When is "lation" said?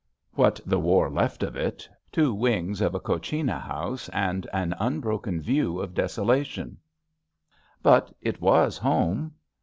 6.25-6.77